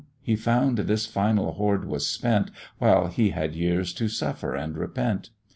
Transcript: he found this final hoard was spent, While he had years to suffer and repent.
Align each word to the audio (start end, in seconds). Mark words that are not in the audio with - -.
he 0.23 0.35
found 0.35 0.79
this 0.79 1.05
final 1.05 1.51
hoard 1.51 1.85
was 1.85 2.07
spent, 2.07 2.49
While 2.79 3.05
he 3.09 3.29
had 3.29 3.53
years 3.53 3.93
to 3.93 4.07
suffer 4.07 4.55
and 4.55 4.75
repent. 4.75 5.29